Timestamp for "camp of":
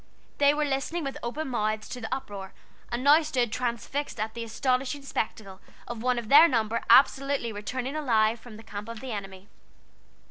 8.63-8.99